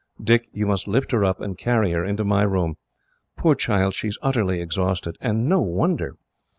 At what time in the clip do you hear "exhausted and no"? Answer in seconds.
4.59-5.61